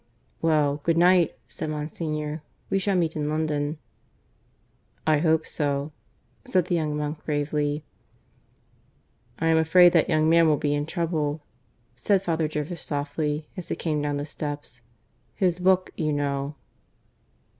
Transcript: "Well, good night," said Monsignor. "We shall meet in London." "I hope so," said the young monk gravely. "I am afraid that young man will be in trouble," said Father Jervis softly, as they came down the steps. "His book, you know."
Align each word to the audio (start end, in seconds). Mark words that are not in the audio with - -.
"Well, 0.41 0.77
good 0.81 0.97
night," 0.97 1.37
said 1.47 1.69
Monsignor. 1.69 2.41
"We 2.71 2.79
shall 2.79 2.95
meet 2.95 3.15
in 3.15 3.29
London." 3.29 3.77
"I 5.05 5.19
hope 5.19 5.45
so," 5.45 5.91
said 6.43 6.65
the 6.65 6.73
young 6.73 6.97
monk 6.97 7.23
gravely. 7.23 7.83
"I 9.37 9.45
am 9.45 9.57
afraid 9.59 9.93
that 9.93 10.09
young 10.09 10.27
man 10.27 10.47
will 10.47 10.57
be 10.57 10.73
in 10.73 10.87
trouble," 10.87 11.43
said 11.95 12.23
Father 12.23 12.47
Jervis 12.47 12.81
softly, 12.81 13.47
as 13.55 13.67
they 13.67 13.75
came 13.75 14.01
down 14.01 14.17
the 14.17 14.25
steps. 14.25 14.81
"His 15.35 15.59
book, 15.59 15.91
you 15.95 16.11
know." 16.11 16.55